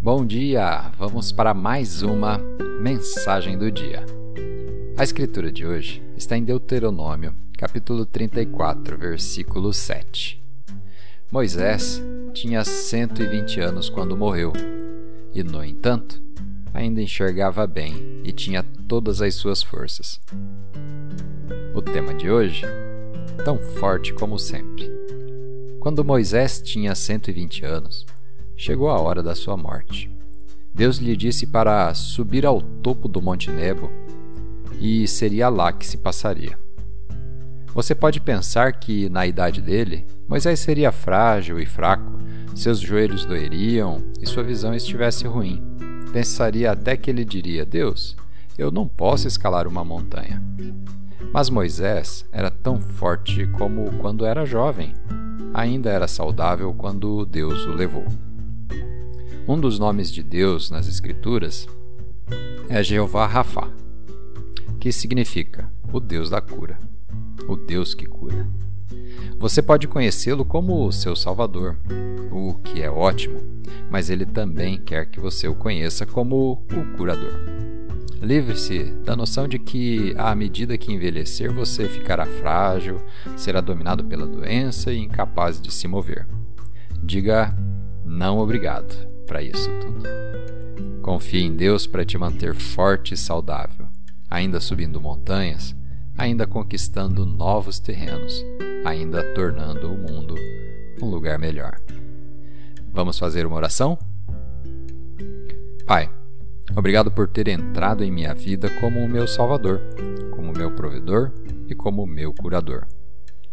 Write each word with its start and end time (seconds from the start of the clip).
Bom 0.00 0.24
dia! 0.24 0.92
Vamos 0.96 1.32
para 1.32 1.52
mais 1.52 2.02
uma 2.02 2.38
mensagem 2.80 3.58
do 3.58 3.68
dia. 3.68 4.06
A 4.96 5.02
escritura 5.02 5.50
de 5.50 5.66
hoje 5.66 6.00
está 6.16 6.38
em 6.38 6.44
Deuteronômio, 6.44 7.34
capítulo 7.58 8.06
34, 8.06 8.96
versículo 8.96 9.72
7. 9.72 10.40
Moisés 11.32 12.00
tinha 12.32 12.64
120 12.64 13.60
anos 13.60 13.90
quando 13.90 14.16
morreu, 14.16 14.52
e, 15.34 15.42
no 15.42 15.64
entanto, 15.64 16.22
ainda 16.72 17.02
enxergava 17.02 17.66
bem 17.66 18.22
e 18.22 18.30
tinha 18.30 18.62
todas 18.86 19.20
as 19.20 19.34
suas 19.34 19.64
forças. 19.64 20.20
O 21.74 21.82
tema 21.82 22.14
de 22.14 22.30
hoje, 22.30 22.62
tão 23.44 23.58
forte 23.58 24.14
como 24.14 24.38
sempre. 24.38 24.88
Quando 25.80 26.04
Moisés 26.04 26.62
tinha 26.62 26.94
120 26.94 27.64
anos, 27.64 28.06
chegou 28.58 28.90
a 28.90 29.00
hora 29.00 29.22
da 29.22 29.36
sua 29.36 29.56
morte. 29.56 30.10
Deus 30.74 30.98
lhe 30.98 31.16
disse 31.16 31.46
para 31.46 31.94
subir 31.94 32.44
ao 32.44 32.60
topo 32.60 33.08
do 33.08 33.22
Monte 33.22 33.50
Nebo 33.52 33.90
e 34.80 35.06
seria 35.06 35.48
lá 35.48 35.72
que 35.72 35.86
se 35.86 35.96
passaria. 35.96 36.58
Você 37.72 37.94
pode 37.94 38.20
pensar 38.20 38.72
que, 38.72 39.08
na 39.08 39.26
idade 39.26 39.62
dele, 39.62 40.04
Moisés 40.26 40.58
seria 40.58 40.90
frágil 40.90 41.60
e 41.60 41.66
fraco, 41.66 42.18
seus 42.54 42.80
joelhos 42.80 43.24
doeriam 43.24 44.02
e 44.20 44.26
sua 44.26 44.42
visão 44.42 44.74
estivesse 44.74 45.26
ruim. 45.26 45.62
Pensaria 46.12 46.72
até 46.72 46.96
que 46.96 47.08
ele 47.08 47.24
diria: 47.24 47.64
Deus, 47.64 48.16
eu 48.58 48.72
não 48.72 48.88
posso 48.88 49.28
escalar 49.28 49.68
uma 49.68 49.84
montanha. 49.84 50.42
Mas 51.32 51.48
Moisés 51.48 52.24
era 52.32 52.50
tão 52.50 52.80
forte 52.80 53.46
como 53.46 53.92
quando 53.98 54.26
era 54.26 54.44
jovem. 54.44 54.94
Ainda 55.54 55.90
era 55.90 56.08
saudável 56.08 56.74
quando 56.74 57.24
Deus 57.24 57.64
o 57.66 57.72
levou. 57.72 58.06
Um 59.48 59.58
dos 59.58 59.78
nomes 59.78 60.12
de 60.12 60.22
Deus 60.22 60.70
nas 60.70 60.86
Escrituras 60.86 61.66
é 62.68 62.82
Jeová 62.82 63.24
Rafa, 63.24 63.66
que 64.78 64.92
significa 64.92 65.72
o 65.90 65.98
Deus 65.98 66.28
da 66.28 66.38
cura, 66.38 66.78
o 67.48 67.56
Deus 67.56 67.94
que 67.94 68.04
cura. 68.04 68.46
Você 69.38 69.62
pode 69.62 69.88
conhecê-lo 69.88 70.44
como 70.44 70.86
o 70.86 70.92
seu 70.92 71.16
Salvador, 71.16 71.78
o 72.30 72.52
que 72.62 72.82
é 72.82 72.90
ótimo, 72.90 73.40
mas 73.90 74.10
ele 74.10 74.26
também 74.26 74.76
quer 74.76 75.06
que 75.06 75.18
você 75.18 75.48
o 75.48 75.54
conheça 75.54 76.04
como 76.04 76.62
o 76.70 76.96
curador. 76.98 77.40
Livre-se 78.20 78.84
da 79.02 79.16
noção 79.16 79.48
de 79.48 79.58
que, 79.58 80.12
à 80.18 80.34
medida 80.34 80.76
que 80.76 80.92
envelhecer, 80.92 81.50
você 81.50 81.88
ficará 81.88 82.26
frágil, 82.26 83.00
será 83.34 83.62
dominado 83.62 84.04
pela 84.04 84.26
doença 84.26 84.92
e 84.92 84.98
incapaz 84.98 85.58
de 85.58 85.72
se 85.72 85.88
mover. 85.88 86.28
Diga 87.02 87.56
não 88.04 88.40
obrigado 88.40 89.17
para 89.28 89.42
isso 89.42 89.70
tudo. 89.80 90.08
Confie 91.02 91.44
em 91.44 91.54
Deus 91.54 91.86
para 91.86 92.04
te 92.04 92.16
manter 92.18 92.54
forte 92.54 93.14
e 93.14 93.16
saudável, 93.16 93.86
ainda 94.28 94.58
subindo 94.58 95.00
montanhas, 95.00 95.76
ainda 96.16 96.46
conquistando 96.46 97.24
novos 97.24 97.78
terrenos, 97.78 98.44
ainda 98.84 99.22
tornando 99.34 99.92
o 99.92 99.96
mundo 99.96 100.34
um 101.00 101.06
lugar 101.06 101.38
melhor. 101.38 101.78
Vamos 102.92 103.18
fazer 103.18 103.46
uma 103.46 103.56
oração? 103.56 103.98
Pai, 105.86 106.10
obrigado 106.74 107.10
por 107.10 107.28
ter 107.28 107.48
entrado 107.48 108.02
em 108.02 108.10
minha 108.10 108.34
vida 108.34 108.68
como 108.80 108.98
o 108.98 109.08
meu 109.08 109.28
Salvador, 109.28 109.80
como 110.32 110.52
meu 110.52 110.72
provedor 110.72 111.32
e 111.68 111.74
como 111.74 112.06
meu 112.06 112.32
curador. 112.32 112.86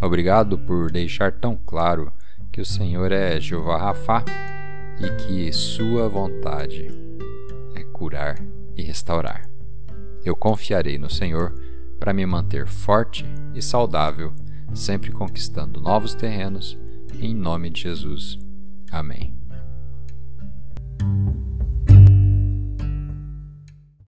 Obrigado 0.00 0.58
por 0.58 0.90
deixar 0.90 1.32
tão 1.32 1.56
claro 1.56 2.12
que 2.50 2.60
o 2.60 2.66
Senhor 2.66 3.12
é 3.12 3.40
Jeová 3.40 3.78
Rafa 3.78 4.24
e 5.00 5.10
que 5.16 5.52
Sua 5.52 6.08
vontade 6.08 6.90
é 7.74 7.84
curar 7.84 8.42
e 8.76 8.82
restaurar. 8.82 9.48
Eu 10.24 10.34
confiarei 10.34 10.98
no 10.98 11.08
Senhor 11.08 11.54
para 11.98 12.12
me 12.12 12.26
manter 12.26 12.66
forte 12.66 13.24
e 13.54 13.62
saudável, 13.62 14.32
sempre 14.74 15.10
conquistando 15.10 15.80
novos 15.80 16.14
terrenos, 16.14 16.78
em 17.20 17.34
nome 17.34 17.70
de 17.70 17.82
Jesus. 17.82 18.38
Amém. 18.90 19.37